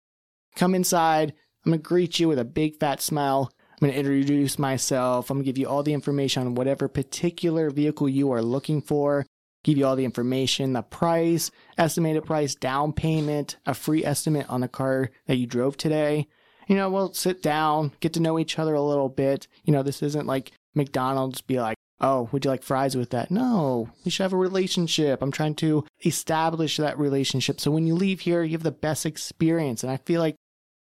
[0.56, 1.32] Come inside.
[1.64, 3.50] I'm gonna greet you with a big fat smile.
[3.80, 5.30] I'm gonna introduce myself.
[5.30, 9.26] I'm gonna give you all the information on whatever particular vehicle you are looking for.
[9.62, 14.60] Give you all the information, the price, estimated price, down payment, a free estimate on
[14.60, 16.26] the car that you drove today.
[16.68, 19.46] You know, we'll sit down, get to know each other a little bit.
[19.64, 23.30] You know, this isn't like McDonald's be like, oh, would you like fries with that?
[23.30, 25.22] No, we should have a relationship.
[25.22, 27.60] I'm trying to establish that relationship.
[27.60, 29.82] So when you leave here, you have the best experience.
[29.82, 30.36] And I feel like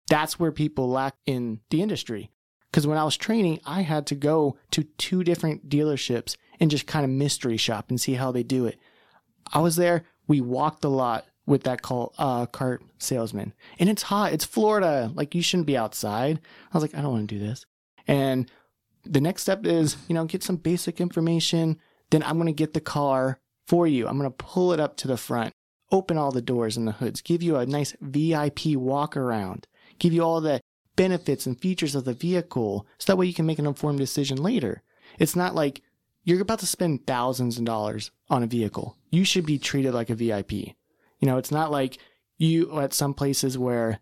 [0.08, 2.30] that's where people lack in the industry.
[2.70, 6.86] Because when I was training, I had to go to two different dealerships and just
[6.86, 8.78] kind of mystery shop and see how they do it.
[9.52, 10.04] I was there.
[10.26, 14.32] We walked a lot with that call, uh, cart salesman, and it's hot.
[14.32, 15.12] It's Florida.
[15.14, 16.40] Like you shouldn't be outside.
[16.72, 17.64] I was like, I don't want to do this.
[18.08, 18.50] And
[19.04, 21.78] the next step is, you know, get some basic information.
[22.10, 24.06] Then I'm going to get the car for you.
[24.06, 25.52] I'm going to pull it up to the front,
[25.90, 29.66] open all the doors and the hoods, give you a nice VIP walk around,
[29.98, 30.60] give you all the
[30.96, 32.86] benefits and features of the vehicle.
[32.98, 34.82] So that way you can make an informed decision later.
[35.18, 35.82] It's not like
[36.26, 38.96] you're about to spend thousands of dollars on a vehicle.
[39.10, 40.52] You should be treated like a VIP.
[40.52, 40.74] You
[41.22, 41.98] know, it's not like
[42.36, 44.00] you at some places where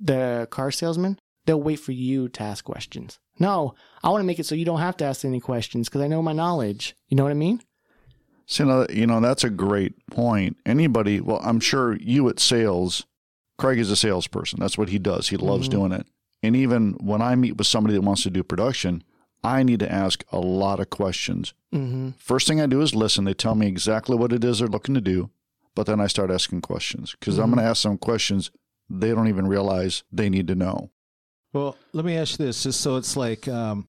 [0.00, 3.20] the car salesman, they'll wait for you to ask questions.
[3.38, 6.00] No, I want to make it so you don't have to ask any questions because
[6.00, 6.96] I know my knowledge.
[7.08, 7.60] You know what I mean?
[8.46, 10.56] So, you know, you know, that's a great point.
[10.64, 13.04] Anybody, well, I'm sure you at sales,
[13.58, 14.60] Craig is a salesperson.
[14.60, 15.28] That's what he does.
[15.28, 15.78] He loves mm-hmm.
[15.78, 16.06] doing it.
[16.42, 19.02] And even when I meet with somebody that wants to do production,
[19.44, 21.54] I need to ask a lot of questions.
[21.74, 22.10] Mm-hmm.
[22.18, 23.24] First thing I do is listen.
[23.24, 25.30] They tell me exactly what it is they're looking to do,
[25.74, 28.50] but then I start asking questions because I'm going to ask them questions
[28.88, 30.90] they don't even realize they need to know.
[31.52, 32.62] Well, let me ask you this.
[32.62, 33.88] Just so it's like, um,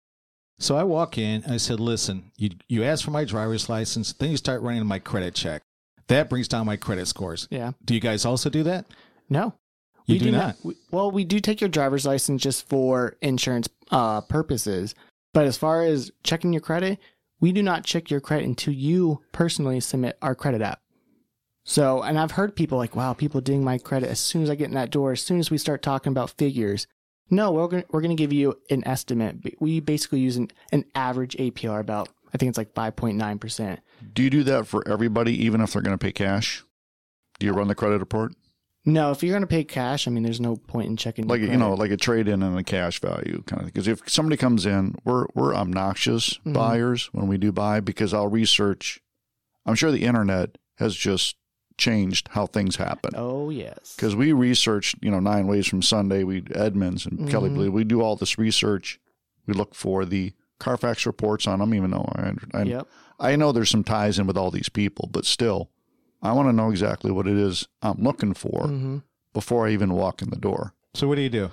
[0.60, 1.44] so I walk in.
[1.46, 5.00] I said, "Listen, you you ask for my driver's license, then you start running my
[5.00, 5.64] credit check.
[6.08, 7.48] That brings down my credit scores.
[7.52, 7.72] Yeah.
[7.84, 8.86] Do you guys also do that?
[9.30, 9.54] No.
[10.06, 10.56] You we do not.
[10.64, 14.96] we- well, we do take your driver's license just for insurance uh, purposes.
[15.38, 16.97] But as far as checking your credit,
[17.39, 20.82] we do not check your credit until you personally submit our credit app.
[21.63, 24.56] So, and I've heard people like, wow, people ding my credit as soon as I
[24.56, 26.88] get in that door, as soon as we start talking about figures.
[27.30, 29.36] No, we're going we're to give you an estimate.
[29.60, 33.78] We basically use an, an average APR about, I think it's like 5.9%.
[34.13, 36.63] Do you do that for everybody, even if they're going to pay cash?
[37.38, 38.34] Do you run the credit report?
[38.88, 41.28] No, if you're going to pay cash, I mean, there's no point in checking.
[41.28, 43.88] like you know like a trade in and a cash value kind of thing because
[43.88, 46.54] if somebody comes in we're we're obnoxious Mm-hmm.
[46.54, 49.00] buyers when we do buy because i'll research
[49.65, 51.36] i'm sure the internet has just
[51.78, 53.93] changed how things happen Oh, yes.
[53.95, 57.56] because we researched you know nine ways from sunday we edmunds and kelly Mhm.
[57.56, 59.00] blue we do all this research
[59.45, 62.88] we look for the carfax reports on them even though i I, Yep.
[63.19, 65.69] I know there's some ties in with all these people but still
[66.28, 68.98] i want to know exactly what it is i'm looking for hmm
[69.34, 71.52] before i even walk in the door So what do you do?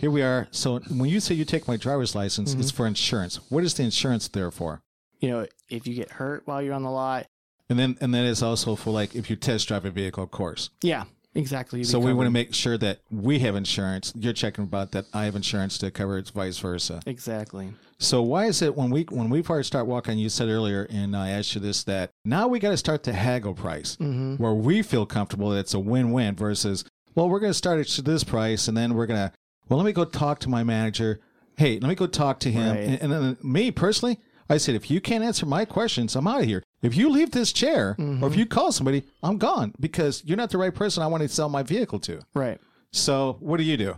[0.00, 0.46] Here we are.
[0.50, 2.60] So when you say you take my driver's license, Mm-hmm.
[2.60, 3.36] it's for insurance.
[3.48, 4.82] What is the insurance there for?
[5.20, 7.26] You know, if you get hurt while you're on the lot,
[7.68, 10.30] And then and then it's also for like if you test drive a vehicle, of
[10.30, 10.70] course.
[10.82, 11.84] yeah, exactly.
[11.84, 14.12] So we want to make sure that we have insurance.
[14.16, 17.00] You're checking about that I have insurance to cover it, vice versa.
[17.06, 17.72] exactly.
[17.98, 20.18] So why is it when we when we first start walking?
[20.18, 23.12] You said earlier, and I asked you this that now we got to start to
[23.12, 24.36] haggle price Mm-hmm.
[24.42, 25.50] where we feel comfortable.
[25.50, 28.76] that It's a win win versus well, we're going to start at this price, and
[28.76, 29.32] then we're going to
[29.68, 31.20] well, let me go talk to my manager.
[31.56, 32.74] Hey, let me go talk to him.
[32.76, 32.84] Right.
[32.84, 34.18] And, and then me personally,
[34.50, 36.62] I said, if you can't answer my questions, I'm out of here.
[36.84, 38.34] If you leave this chair or if mm-hmm.
[38.34, 41.48] you call somebody, I'm gone because you're not the right person I want to sell
[41.48, 42.20] my vehicle to.
[42.34, 42.60] Right.
[42.92, 43.96] So what do you do?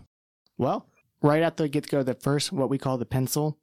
[0.56, 0.86] Well,
[1.20, 3.58] right at the get go, the first what we call the pencil,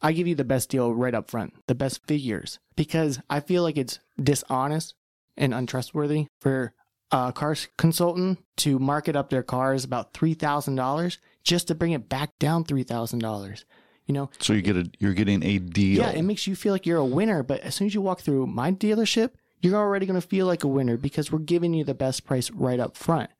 [0.00, 3.64] I give you the best deal right up front, the best figures, because I feel
[3.64, 4.94] like it's dishonest
[5.36, 6.72] and untrustworthy for
[7.10, 11.92] a car consultant to market up their cars about three thousand dollars just to bring
[11.92, 13.64] it back down three thousand dollars.
[14.10, 16.02] You know, So you get a you're getting a deal.
[16.02, 17.44] Yeah, it makes you feel like you're a winner.
[17.44, 20.64] But as soon as you walk through my dealership, you're already going to feel like
[20.64, 23.30] a winner because we're giving you the best price right up front.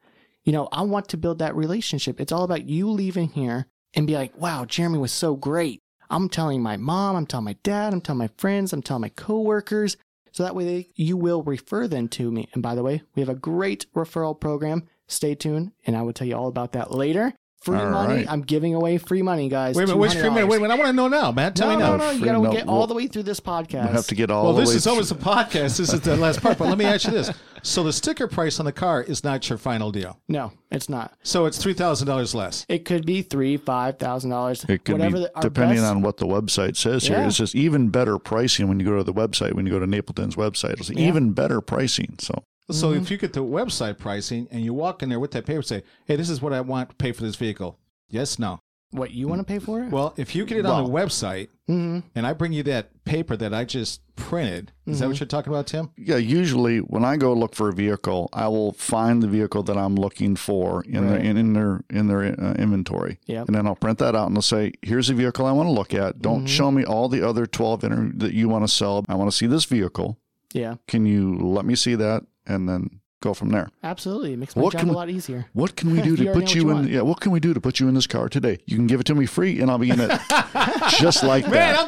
[0.44, 2.20] You know, I want to build that relationship.
[2.20, 5.80] It's all about you leaving here and be like, wow, Jeremy was so great.
[6.09, 9.09] I'm telling my mom, I'm telling my dad, I'm telling my friends, I'm telling my
[9.09, 9.96] coworkers.
[10.30, 12.48] So that way they, you will refer them to me.
[12.54, 14.87] And by the way, we have a great referral program.
[15.09, 17.35] Stay tuned, and I will tell you all about that later.
[17.62, 18.14] Free All money.
[18.14, 18.26] right.
[18.30, 19.76] I'm giving away free money, guys.
[19.76, 20.46] Wait a minute, which free minute?
[20.46, 20.48] $200.
[20.48, 21.54] Wait a minute, I want to know now, Matt.
[21.56, 22.04] Tell no, me no, now.
[22.04, 23.88] no, You got to no, get all we'll- the way through this podcast.
[23.88, 25.76] We have to get all Well, the this way is always through- a podcast.
[25.76, 26.56] This is the last part.
[26.56, 27.30] But let me ask you this:
[27.62, 30.18] so the sticker price on the car is not your final deal.
[30.26, 31.12] No, it's not.
[31.22, 32.64] So it's three thousand dollars less.
[32.70, 34.64] It could be three, five thousand dollars.
[34.66, 37.18] It could whatever be the, depending best- on what the website says here.
[37.18, 37.26] Yeah.
[37.26, 39.52] It's just even better pricing when you go to the website.
[39.52, 41.08] When you go to Napleton's website, it's Yeah.
[41.08, 42.14] even better pricing.
[42.20, 42.42] So
[42.72, 43.02] So Mm-hmm.
[43.02, 45.83] if you get the website pricing and you walk in there with that paper, say,
[46.06, 47.78] "Hey, this is what I want to pay for this vehicle."
[48.09, 48.61] Yes, no.
[48.92, 49.90] what you want to pay for it?
[49.92, 53.54] Well, if you get it on the website and I bring you that paper that
[53.54, 55.90] I just printed, is that what you're talking about, Tim?
[55.96, 59.76] Yeah, usually when I go look for a vehicle, I will find the vehicle that
[59.78, 63.20] I'm looking for in their in, in their in their uh, inventory.
[63.26, 63.46] Yep.
[63.46, 65.72] And then I'll print that out and I'll say, "Here's a vehicle I want to
[65.72, 66.20] look at.
[66.20, 69.04] Don't show me all the other 12 inter- that you want to sell.
[69.09, 70.18] I want to see this vehicle.
[70.52, 73.68] yeah, Can you let me see that?" And then go from there.
[73.83, 74.33] absolutely.
[74.33, 75.46] It makes my What job can a we- lot easier.
[75.53, 76.74] What can we do to put you, you in?
[76.76, 76.88] want.
[76.90, 78.59] Yeah, what can we do to put you in this car today?
[78.66, 80.11] You can give it to me free, and I'll be in it
[80.98, 81.79] just like Man, that.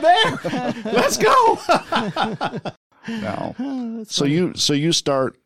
[0.45, 0.93] I'm there.
[0.93, 1.59] Let's go.
[3.09, 4.35] Now, That's so funny.
[4.35, 5.37] you so you start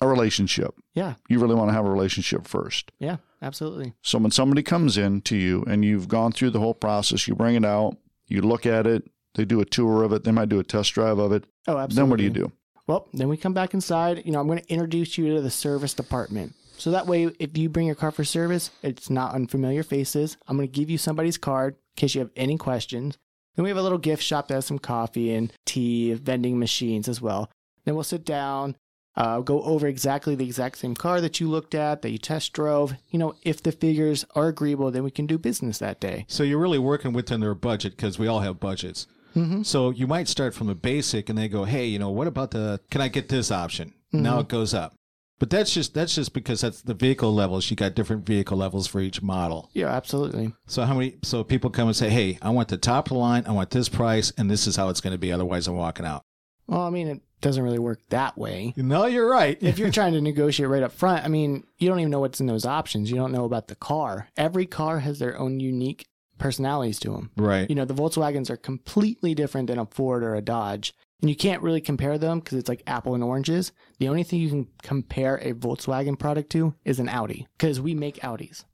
[0.00, 0.74] a relationship.
[0.94, 2.90] yeah, You really want to have a relationship first.
[2.98, 3.94] yeah, absolutely.
[4.02, 7.34] So when somebody comes in to you and you've gone through the whole process, you
[7.34, 10.48] bring it out, you look at it, they do a tour of it, they might
[10.48, 11.44] do a test drive of it.
[11.68, 11.94] Oh, absolutely.
[11.94, 12.52] Then what do you do?
[12.86, 14.22] Well, then we come back inside.
[14.24, 16.54] You know, I'm going to introduce you to the service department.
[16.78, 20.36] So that way, if you bring your car for service, it's not unfamiliar faces.
[20.46, 23.16] I'm going to give you somebody's card in case you have any questions.
[23.54, 27.08] Then we have a little gift shop that has some coffee and tea, vending machines
[27.08, 27.50] as well.
[27.84, 28.76] Then we'll sit down,
[29.16, 32.52] uh, go over exactly the exact same car that you looked at, that you test
[32.52, 32.94] drove.
[33.08, 36.26] You know, if the figures are agreeable, then we can do business that day.
[36.28, 39.06] So you're really working within their budget because we all have budgets.
[39.36, 39.62] Mm-hmm.
[39.62, 42.50] So you might start from a basic and they go, hey, you know, what about
[42.50, 42.80] the?
[42.90, 43.92] Can I get this option?
[44.12, 44.94] Now it goes up.
[45.38, 47.70] But that's just that's just because that's the vehicle levels.
[47.70, 49.68] You got different vehicle levels for each model.
[49.74, 50.54] Yeah, absolutely.
[50.66, 51.16] So how many?
[51.22, 53.44] So people come and say, hey, I want the top of the line.
[53.46, 55.30] I want this price, and this is how it's going to be.
[55.32, 56.22] Otherwise, I'm walking out.
[56.66, 58.72] Well, I mean, it doesn't really work that way.
[58.76, 59.58] No, you're right.
[59.60, 62.40] if you're trying to negotiate right up front, I mean, you don't even know what's
[62.40, 63.10] in those options.
[63.10, 64.28] You don't know about the car.
[64.38, 66.06] Every car has their own unique
[66.38, 67.30] personalities to them.
[67.36, 67.68] right.
[67.68, 70.94] You know, the Volkswagens are completely different than a Ford or a Dodge.
[71.22, 73.72] And you can't really compare them because it's like apple and oranges.
[73.98, 77.94] The only thing you can compare a Volkswagen product to is an Audi because we
[77.94, 78.64] make Audis.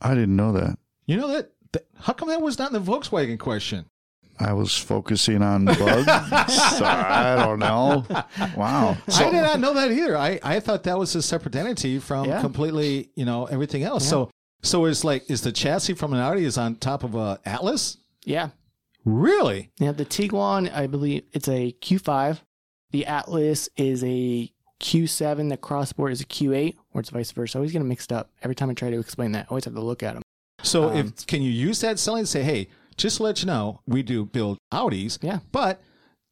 [0.00, 0.78] I didn't know that.
[1.06, 1.86] You know that, that?
[2.00, 3.84] How come that was not in the Volkswagen question?
[4.40, 6.06] I was focusing on bugs.
[6.06, 8.06] so I don't know.
[8.56, 8.96] Wow.
[9.08, 10.16] I did not know that either.
[10.16, 12.40] I, I thought that was a separate entity from Yeah.
[12.40, 14.08] completely, you know, everything else.
[14.08, 14.30] So
[14.62, 17.98] so it's like is the chassis from an Audi is on top of a Atlas?
[18.24, 18.50] Yeah.
[19.04, 19.70] Really?
[19.78, 22.40] Yeah, the Tiguan, I believe it's a Q5.
[22.90, 25.48] The Atlas is a Q7.
[25.48, 27.56] The Cross Sport is a Q8, or it's vice versa.
[27.56, 28.30] I always get them mixed up.
[28.42, 30.22] Every time I try to explain that, I always have to look at them.
[30.62, 33.46] So Um, if can you use that selling and say, hey, just to let you
[33.46, 35.38] know, we do build Audis, Yeah.
[35.52, 35.80] but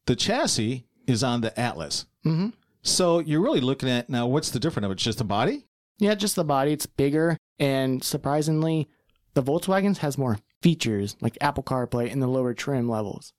[0.05, 2.05] the chassis is on the Atlas.
[2.25, 2.49] Mm-hmm.
[2.83, 4.95] So you're really looking at now what's the difference of it?
[4.97, 5.65] Just the body?
[5.99, 6.73] Yeah, just the body.
[6.73, 7.37] It's bigger.
[7.59, 8.87] And surprisingly,
[9.33, 13.33] the Volkswagens has more features like Apple CarPlay in the lower trim levels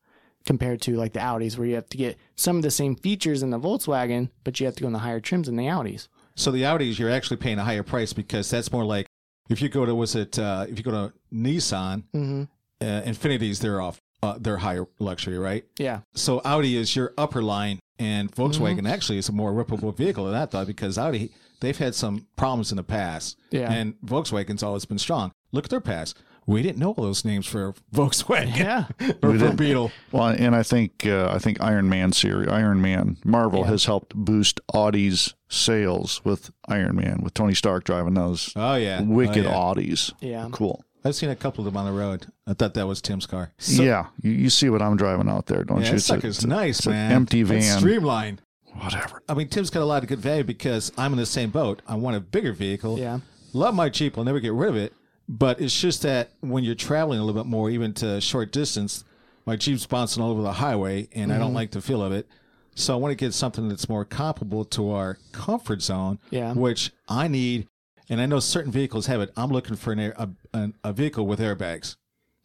[0.44, 3.42] compared to like the Audis, where you have to get some of the same features
[3.42, 6.08] in the Volkswagen, but you have to go in the higher trims in the Audis.
[6.36, 9.06] So the Audis, you're actually paying a higher price because that's more like
[9.50, 12.42] if you go to was it uh, if you go to Nissan, Mm-hmm.
[12.80, 15.64] uh, Infinitis, they're off, uh, they're higher luxury, right?
[15.78, 16.00] Yeah.
[16.14, 18.86] So Audi is your upper line, and Volkswagen Mm-hmm.
[18.86, 22.70] actually is a more reputable vehicle than that, though, because Audi they've had some problems
[22.72, 23.70] in the past, Yeah.
[23.72, 25.32] and Volkswagen's always been strong.
[25.52, 26.16] Look at their past.
[26.46, 28.86] We didn't know all those names for Volkswagen Yeah.
[29.22, 29.56] or We for didn't.
[29.56, 29.90] Beetle.
[30.12, 34.14] Well, and I think uh, I think Iron Man series, Iron Man, Marvel has helped
[34.14, 39.50] boost Audi's sales with Iron Man, with Tony Stark driving those Oh yeah, wicked Oh,
[39.50, 39.54] yeah.
[39.54, 40.12] Audis.
[40.20, 40.48] Yeah.
[40.52, 40.82] Cool.
[41.04, 42.26] I've seen a couple of them on the road.
[42.46, 43.52] I thought that was Tim's car.
[43.66, 45.90] yeah, you, you see what I'm driving out there, don't Yeah, you?
[45.90, 47.12] that It's a- sucker's it's a- nice, it's an man.
[47.12, 47.78] empty It's van.
[47.78, 48.42] streamlined.
[48.80, 49.22] Whatever.
[49.28, 51.82] I mean, Tim's got a lot of good value because I'm in the same boat.
[51.86, 52.98] I want a bigger vehicle.
[52.98, 53.20] Yeah.
[53.52, 54.16] Love my Jeep.
[54.18, 54.92] I'll never get rid of it.
[55.28, 59.04] But it's just that when you're traveling a little bit more, even to short distance,
[59.44, 61.56] my Jeep's bouncing all over the highway and I don't mm-hmm.
[61.56, 62.28] like the feel of it.
[62.74, 66.52] So I want to get something that's more comparable to our comfort zone, Yeah.
[66.52, 67.66] which I need.
[68.08, 69.30] And I know certain vehicles have it.
[69.36, 71.96] I'm looking for an air, a, an, a vehicle with airbags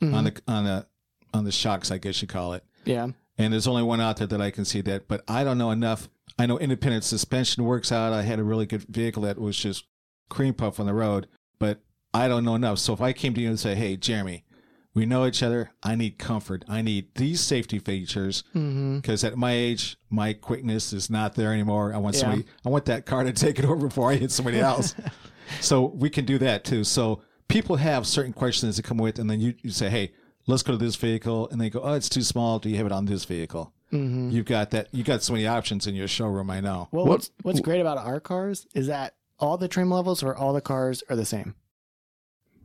[0.02, 0.24] on mm-hmm.
[0.26, 0.86] the on the
[1.34, 3.08] on the shocks, I guess you call it Yeah.
[3.38, 5.08] and there's only one out there that I can see that.
[5.08, 6.10] But I don't know enough.
[6.40, 8.14] I know independent suspension works out.
[8.14, 9.86] I had a really good vehicle that was just
[10.30, 11.28] cream puff on the road,
[11.60, 11.82] but
[12.14, 12.80] I don't know enough.
[12.80, 14.44] So if I came to you and say, "Hey, Jeremy,
[14.96, 15.72] we know each other.
[15.82, 16.64] I need comfort.
[16.68, 18.98] I need these safety features Mm-hmm.
[18.98, 21.94] because at my age, my quickness is not there anymore.
[21.94, 22.22] I want Yeah.
[22.22, 22.46] somebody.
[22.66, 24.96] I want that car to take it over before I hit somebody else.
[25.62, 26.84] so we can do that too.
[26.84, 30.14] So people have certain questions that come with, and then you, you say, "Hey,
[30.48, 32.60] let's go to this vehicle," and they go, "Oh, it's too small.
[32.60, 34.32] Do you have it on this vehicle?" Mm-hmm.
[34.32, 34.88] You've got that.
[34.92, 36.50] You got so many options in your showroom.
[36.50, 36.90] I know.
[36.92, 40.54] Well, what's, what's great about our cars is that all the trim levels or all
[40.54, 41.56] the cars are the same.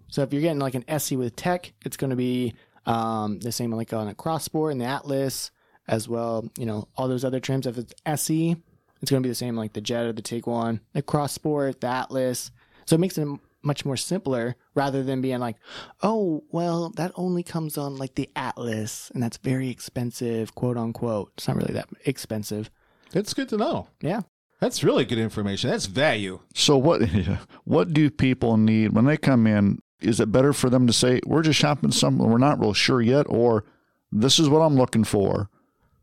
[0.09, 2.55] So if you're getting like an SE with tech, it's going to be
[2.87, 5.51] um, the same like on a Cross Sport and the Atlas
[5.87, 6.49] as well.
[6.59, 7.67] You know, all those other trims.
[7.67, 8.57] If it's SE,
[9.03, 11.89] it's going to be the same like the Jetta, the Tiguan, the Cross Sport, the
[11.89, 12.51] Atlas.
[12.87, 13.29] So it makes it
[13.69, 15.57] much more simpler rather than being like,
[16.03, 21.31] oh, well, that only comes on like the Atlas and that's very expensive, quote unquote.
[21.37, 22.69] It's not really that expensive.
[23.13, 23.87] That's good to know.
[24.01, 24.23] Yeah.
[24.61, 25.71] That's really good information.
[25.71, 26.41] That's value.
[26.55, 27.03] So what
[27.65, 29.81] what do people need when they come in?
[30.01, 33.01] Is it better for them to say we're just shopping something we're not real sure
[33.01, 33.65] yet, or
[34.11, 35.49] this is what I'm looking for,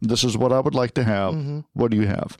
[0.01, 1.34] this is what I would like to have.
[1.34, 1.60] Mm-hmm.
[1.73, 2.38] What do you have?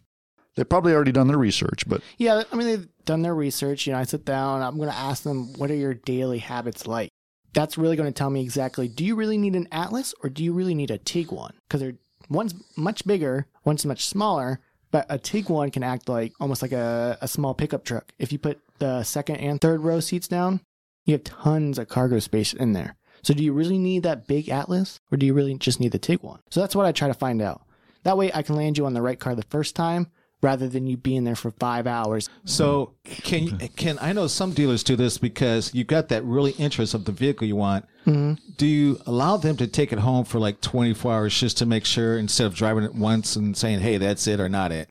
[0.56, 3.86] They've probably already done their research, but Yeah, I mean they've done their research.
[3.86, 6.88] You know, I sit down, I'm going to ask them, what are your daily habits
[6.88, 7.10] like?
[7.54, 8.88] That's really going to tell me exactly.
[8.88, 11.52] Do you really need an Atlas or do you really need a Tiguan?
[11.68, 11.96] Because they're
[12.30, 14.60] one's much bigger, one's much smaller,
[14.92, 18.14] but a Tiguan can act like almost like a, a small pickup truck.
[18.18, 20.62] If you put the second and third row seats down,
[21.06, 22.96] you have tons of cargo space in there.
[23.22, 26.00] So do you really need that big Atlas or do you really just need the
[26.00, 26.40] Tiguan?
[26.50, 27.62] So that's what I try to find out.
[28.04, 30.12] That way I can land you on the right car the first time
[30.46, 32.30] rather than you being there for five hours.
[32.46, 36.94] So can can I know some dealers do this because you got that really interest
[36.94, 37.86] of the vehicle you want.
[38.06, 38.36] Mm-hmm.
[38.56, 41.84] Do you allow them to take it home for like 24 hours just to make
[41.84, 44.88] sure instead of driving it once and saying, "Hey, that's it or not it"?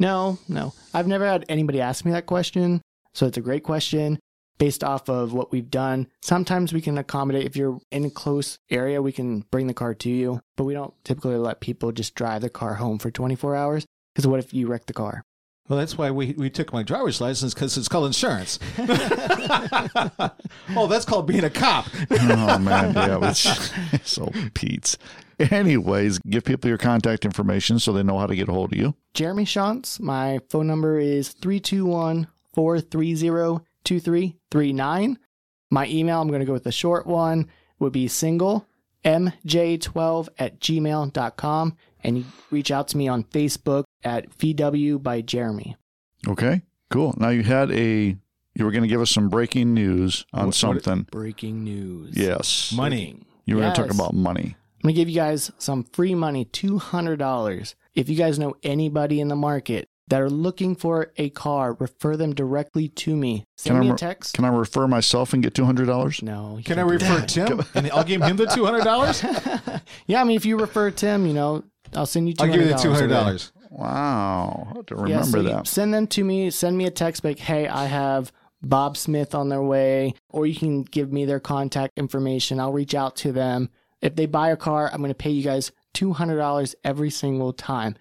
[0.00, 0.74] No, no.
[0.92, 2.82] I've never had anybody ask me that question.
[3.14, 4.18] So it's a great question
[4.58, 6.08] based off of what we've done.
[6.20, 9.94] Sometimes we can accommodate if you're in a close area, we can bring the car
[9.94, 13.54] to you, but we don't typically let people just drive the car home for 24
[13.54, 13.86] hours.
[14.18, 15.24] Because what if you wreck the car?
[15.68, 18.58] Well, that's why we, we took my driver's license because it's called insurance.
[20.74, 21.86] oh, that's called being a cop.
[22.10, 23.70] oh man, yeah, it's
[24.02, 24.98] so Pete's.
[25.38, 28.78] Anyways, give people your contact information so they know how to get a hold of
[28.80, 28.96] you.
[29.14, 35.18] Jeremy Shontz, my phone number is 321 430 2339.
[35.70, 37.46] My email, I'm going to go with the short one,
[37.78, 38.66] would be single
[39.04, 41.76] mj12 at gmail.com.
[42.04, 45.76] And you reach out to me on Facebook at VW by Jeremy.
[46.26, 47.14] Okay, cool.
[47.18, 48.16] Now you had a
[48.54, 51.06] you were going to give us some breaking news on What- what- something.
[51.12, 52.16] Breaking news.
[52.16, 53.20] yes, Money.
[53.44, 54.56] you were going to talk about money.
[54.82, 57.74] I'm going to give you guys some free money $200.
[57.94, 62.16] If you guys know anybody in the market that are looking for a car, refer
[62.16, 63.44] them directly to me.
[63.56, 64.34] Send Can I me a text.
[64.34, 66.22] Can I refer myself and get two hundred dollars?
[66.22, 66.60] no.
[66.64, 69.22] Can I can't refer Tim and I'll give him the two hundred dollars?
[70.06, 72.40] yeah, I mean, if you refer Tim, you know, I'll send you $200.
[72.40, 73.52] I'll give you the two hundred dollars.
[73.70, 75.66] Wow, I have to Yeah, remember so that.
[75.66, 76.50] Send them to me.
[76.50, 80.54] Send me a text like, hey, I have Bob Smith on their way, or you
[80.54, 82.58] can give me their contact information.
[82.60, 83.70] I'll reach out to them.
[84.00, 87.96] If they buy a car, I'm going to pay you guys $200 every single time.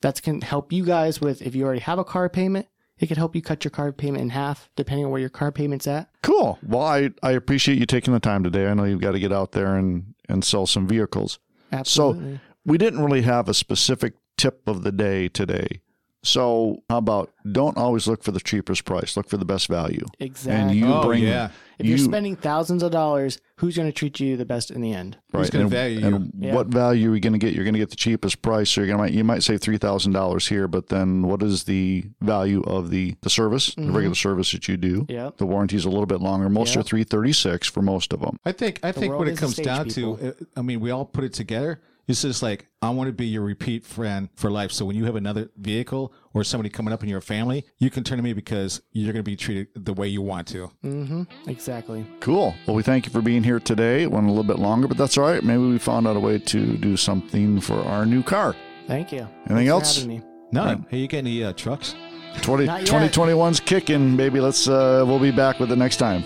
[0.00, 2.68] That's can help you guys with if you already have a car payment.
[2.98, 5.52] It could help you cut your car payment in half, depending on where your car
[5.52, 6.08] payment's at.
[6.22, 6.58] Cool.
[6.66, 8.66] Well, I, I appreciate you taking the time today.
[8.66, 11.38] I know you've got to get out there and, and sell some vehicles.
[11.70, 12.34] Absolutely.
[12.36, 15.80] So we didn't really have a specific tip of the day today.
[16.24, 20.04] So how about don't always look for the cheapest price, look for the best value.
[20.18, 20.60] exactly.
[20.70, 21.50] And you Oh, bring yeah.
[21.78, 24.80] if you, you're spending thousands of dollars, who's going to treat you the best in
[24.80, 25.16] the end?
[25.32, 26.52] Who's gonna and, value and you?
[26.52, 27.54] what value are you going to get?
[27.54, 28.68] You're going to get the cheapest price.
[28.68, 31.64] So you're going to you might save three thousand dollars here, but then what is
[31.64, 35.06] the value of the the service, the regular service that you do?
[35.08, 35.36] Yep.
[35.36, 36.48] The warranty's a little bit longer.
[36.48, 38.38] Most are three thirty six for most of them.
[38.44, 40.16] I think I think world when it is a comes stage, down people.
[40.16, 41.80] to, uh, I mean, we all put it together.
[42.08, 44.72] It's just like I want to be your repeat friend for life.
[44.72, 48.02] So when you have another vehicle or somebody coming up in your family, you can
[48.02, 50.70] turn to me because you're going to be treated the way you want to.
[50.84, 51.24] Mm-hmm.
[51.50, 52.06] Exactly.
[52.20, 52.54] Cool.
[52.66, 54.02] Well, we thank you for being here today.
[54.04, 55.44] It went a little bit longer, but that's all right.
[55.44, 58.56] Maybe we found out a way to do something for our new car.
[58.86, 59.28] Thank you.
[59.50, 59.96] Anything Thanks else?
[59.96, 60.22] having me.
[60.50, 60.78] No, Right.
[60.88, 61.94] hey, you got any uh, trucks?
[62.40, 64.40] 20, Not 2021's kicking, baby.
[64.40, 66.22] Let's uh we'll be back with it next time.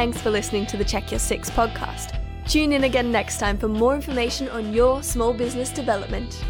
[0.00, 2.18] Thanks for listening to the Check Your Six podcast.
[2.48, 6.42] Tune in again next time for more information on your small business development.